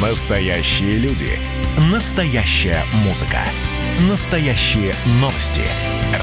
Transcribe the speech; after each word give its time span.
Настоящие 0.00 0.96
люди. 0.96 1.28
Настоящая 1.92 2.82
музыка. 3.04 3.40
Настоящие 4.08 4.94
новости. 5.20 5.60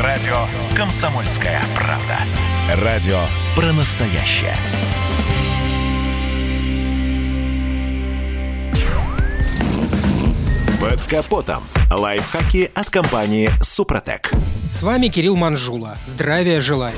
Радио 0.02 0.35
«Комсомольская 0.75 1.61
правда». 1.75 2.83
Радио 2.83 3.19
про 3.55 3.71
настоящее. 3.74 4.55
Под 10.82 11.00
капотом. 11.04 11.64
Лайфхаки 11.91 12.71
от 12.73 12.89
компании 12.89 13.52
«Супротек». 13.62 14.32
С 14.71 14.82
вами 14.82 15.07
Кирилл 15.07 15.36
Манжула. 15.36 16.00
Здравия 16.04 16.62
желаю. 16.62 16.96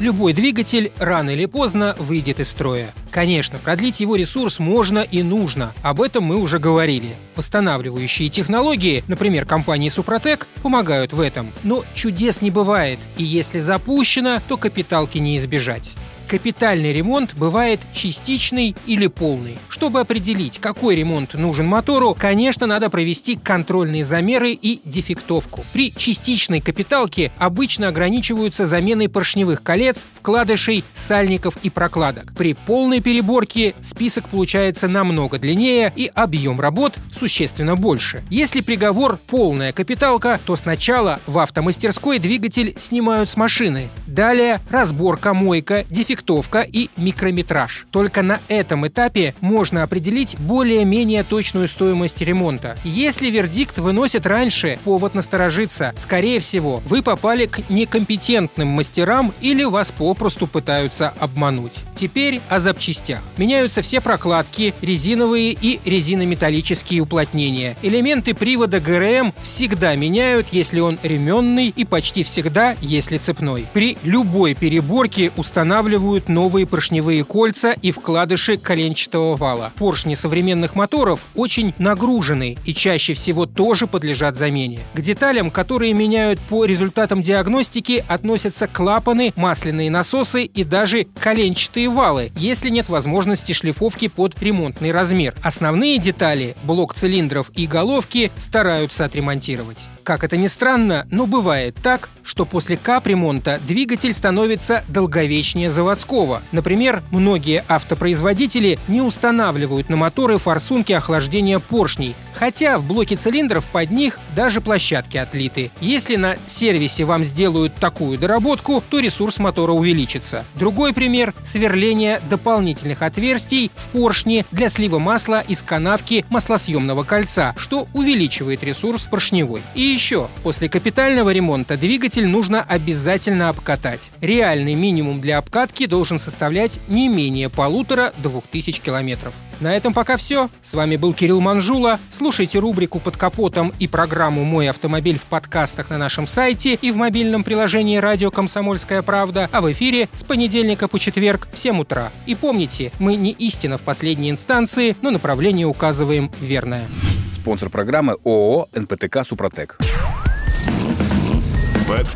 Любой 0.00 0.32
двигатель 0.32 0.92
рано 0.98 1.30
или 1.30 1.46
поздно 1.46 1.96
выйдет 1.98 2.38
из 2.38 2.48
строя. 2.50 2.94
Конечно, 3.10 3.58
продлить 3.58 3.98
его 3.98 4.14
ресурс 4.14 4.60
можно 4.60 5.00
и 5.00 5.24
нужно. 5.24 5.72
Об 5.82 6.00
этом 6.00 6.22
мы 6.22 6.36
уже 6.36 6.60
говорили. 6.60 7.16
Восстанавливающие 7.34 8.28
технологии, 8.28 9.02
например, 9.08 9.44
компании 9.44 9.88
Супротек, 9.88 10.46
помогают 10.62 11.12
в 11.12 11.20
этом. 11.20 11.52
Но 11.64 11.84
чудес 11.94 12.42
не 12.42 12.52
бывает, 12.52 13.00
и 13.16 13.24
если 13.24 13.58
запущено, 13.58 14.40
то 14.46 14.56
капиталки 14.56 15.18
не 15.18 15.36
избежать. 15.36 15.94
Капитальный 16.28 16.92
ремонт 16.92 17.34
бывает 17.36 17.80
частичный 17.94 18.76
или 18.86 19.06
полный. 19.06 19.56
Чтобы 19.70 20.00
определить, 20.00 20.58
какой 20.58 20.94
ремонт 20.94 21.32
нужен 21.32 21.66
мотору, 21.66 22.14
конечно, 22.14 22.66
надо 22.66 22.90
провести 22.90 23.34
контрольные 23.34 24.04
замеры 24.04 24.52
и 24.52 24.78
дефектовку. 24.84 25.64
При 25.72 25.90
частичной 25.90 26.60
капиталке 26.60 27.32
обычно 27.38 27.88
ограничиваются 27.88 28.66
заменой 28.66 29.08
поршневых 29.08 29.62
колец, 29.62 30.06
вкладышей, 30.18 30.84
сальников 30.92 31.56
и 31.62 31.70
прокладок. 31.70 32.34
При 32.36 32.52
полной 32.52 33.00
переборке 33.00 33.74
список 33.80 34.28
получается 34.28 34.86
намного 34.86 35.38
длиннее 35.38 35.90
и 35.96 36.10
объем 36.14 36.60
работ 36.60 36.96
существенно 37.18 37.74
больше. 37.74 38.22
Если 38.28 38.60
приговор 38.60 39.18
«полная 39.28 39.72
капиталка», 39.72 40.38
то 40.44 40.56
сначала 40.56 41.20
в 41.26 41.38
автомастерской 41.38 42.18
двигатель 42.18 42.74
снимают 42.76 43.30
с 43.30 43.36
машины. 43.38 43.88
Далее 44.06 44.60
разборка, 44.70 45.32
мойка, 45.32 45.86
дефектовка 45.88 46.17
дефектовка 46.18 46.62
и 46.62 46.88
микрометраж. 46.96 47.86
Только 47.90 48.22
на 48.22 48.40
этом 48.48 48.86
этапе 48.86 49.34
можно 49.40 49.82
определить 49.82 50.36
более-менее 50.38 51.22
точную 51.22 51.68
стоимость 51.68 52.20
ремонта. 52.20 52.76
Если 52.84 53.30
вердикт 53.30 53.78
выносят 53.78 54.26
раньше, 54.26 54.78
повод 54.84 55.14
насторожиться. 55.14 55.92
Скорее 55.96 56.40
всего, 56.40 56.82
вы 56.86 57.02
попали 57.02 57.46
к 57.46 57.68
некомпетентным 57.68 58.68
мастерам 58.68 59.32
или 59.40 59.64
вас 59.64 59.92
попросту 59.92 60.46
пытаются 60.46 61.14
обмануть. 61.20 61.80
Теперь 61.94 62.40
о 62.48 62.58
запчастях. 62.58 63.20
Меняются 63.36 63.82
все 63.82 64.00
прокладки, 64.00 64.74
резиновые 64.82 65.52
и 65.52 65.80
резинометаллические 65.84 67.02
уплотнения. 67.02 67.76
Элементы 67.82 68.34
привода 68.34 68.80
ГРМ 68.80 69.32
всегда 69.42 69.94
меняют, 69.96 70.48
если 70.52 70.80
он 70.80 70.98
ременный 71.02 71.68
и 71.68 71.84
почти 71.84 72.22
всегда, 72.22 72.76
если 72.80 73.18
цепной. 73.18 73.66
При 73.72 73.98
любой 74.02 74.54
переборке 74.54 75.32
устанавливают 75.36 76.07
существуют 76.08 76.28
новые 76.30 76.66
поршневые 76.66 77.22
кольца 77.22 77.72
и 77.72 77.90
вкладыши 77.90 78.56
коленчатого 78.56 79.36
вала. 79.36 79.72
Поршни 79.76 80.14
современных 80.14 80.74
моторов 80.74 81.26
очень 81.34 81.74
нагружены 81.78 82.56
и 82.64 82.72
чаще 82.72 83.12
всего 83.12 83.44
тоже 83.44 83.86
подлежат 83.86 84.34
замене. 84.36 84.80
К 84.94 85.00
деталям, 85.00 85.50
которые 85.50 85.92
меняют 85.92 86.40
по 86.48 86.64
результатам 86.64 87.20
диагностики, 87.20 88.04
относятся 88.08 88.66
клапаны, 88.66 89.34
масляные 89.36 89.90
насосы 89.90 90.44
и 90.44 90.64
даже 90.64 91.06
коленчатые 91.20 91.90
валы, 91.90 92.32
если 92.36 92.70
нет 92.70 92.88
возможности 92.88 93.52
шлифовки 93.52 94.08
под 94.08 94.40
ремонтный 94.40 94.92
размер. 94.92 95.34
Основные 95.42 95.98
детали, 95.98 96.56
блок 96.62 96.94
цилиндров 96.94 97.50
и 97.54 97.66
головки, 97.66 98.30
стараются 98.36 99.04
отремонтировать. 99.04 99.88
Как 100.08 100.24
это 100.24 100.38
ни 100.38 100.46
странно, 100.46 101.06
но 101.10 101.26
бывает 101.26 101.76
так, 101.82 102.08
что 102.22 102.46
после 102.46 102.78
капремонта 102.78 103.60
двигатель 103.68 104.14
становится 104.14 104.82
долговечнее 104.88 105.68
заводского. 105.70 106.40
Например, 106.50 107.02
многие 107.10 107.62
автопроизводители 107.68 108.78
не 108.88 109.02
устанавливают 109.02 109.90
на 109.90 109.98
моторы 109.98 110.38
форсунки 110.38 110.92
охлаждения 110.92 111.58
поршней, 111.58 112.16
хотя 112.32 112.78
в 112.78 112.86
блоке 112.86 113.16
цилиндров 113.16 113.66
под 113.66 113.90
них 113.90 114.18
даже 114.34 114.62
площадки 114.62 115.18
отлиты. 115.18 115.70
Если 115.82 116.16
на 116.16 116.36
сервисе 116.46 117.04
вам 117.04 117.22
сделают 117.22 117.74
такую 117.74 118.16
доработку, 118.18 118.82
то 118.88 119.00
ресурс 119.00 119.38
мотора 119.38 119.72
увеличится. 119.72 120.46
Другой 120.54 120.94
пример– 120.94 121.34
сверление 121.44 122.22
дополнительных 122.30 123.02
отверстий 123.02 123.70
в 123.76 123.88
поршне 123.88 124.46
для 124.52 124.70
слива 124.70 124.98
масла 124.98 125.42
из 125.46 125.60
канавки 125.60 126.24
маслосъемного 126.30 127.04
кольца, 127.04 127.54
что 127.58 127.88
увеличивает 127.92 128.64
ресурс 128.64 129.04
поршневой. 129.04 129.60
И 129.74 129.97
еще, 129.98 130.28
после 130.44 130.68
капитального 130.68 131.30
ремонта 131.30 131.76
двигатель 131.76 132.28
нужно 132.28 132.62
обязательно 132.62 133.48
обкатать. 133.48 134.12
Реальный 134.20 134.74
минимум 134.74 135.20
для 135.20 135.38
обкатки 135.38 135.86
должен 135.86 136.20
составлять 136.20 136.78
не 136.86 137.08
менее 137.08 137.48
полутора-двух 137.48 138.46
тысяч 138.46 138.78
километров. 138.78 139.34
На 139.58 139.76
этом 139.76 139.92
пока 139.92 140.16
все. 140.16 140.50
С 140.62 140.74
вами 140.74 140.94
был 140.94 141.14
Кирилл 141.14 141.40
Манжула. 141.40 141.98
Слушайте 142.12 142.60
рубрику 142.60 143.00
«Под 143.00 143.16
капотом» 143.16 143.72
и 143.80 143.88
программу 143.88 144.44
«Мой 144.44 144.70
автомобиль» 144.70 145.18
в 145.18 145.24
подкастах 145.24 145.90
на 145.90 145.98
нашем 145.98 146.28
сайте 146.28 146.78
и 146.80 146.92
в 146.92 146.96
мобильном 146.96 147.42
приложении 147.42 147.96
«Радио 147.96 148.30
Комсомольская 148.30 149.02
правда», 149.02 149.50
а 149.50 149.60
в 149.60 149.72
эфире 149.72 150.08
с 150.12 150.22
понедельника 150.22 150.86
по 150.86 151.00
четверг 151.00 151.48
в 151.52 151.58
7 151.58 151.80
утра. 151.80 152.12
И 152.24 152.36
помните, 152.36 152.92
мы 153.00 153.16
не 153.16 153.32
истина 153.32 153.78
в 153.78 153.82
последней 153.82 154.30
инстанции, 154.30 154.94
но 155.02 155.10
направление 155.10 155.66
указываем 155.66 156.30
верное. 156.40 156.86
Спонсор 157.34 157.70
программы 157.70 158.16
ООО 158.24 158.68
«НПТК 158.74 159.24
Супротек». 159.24 159.78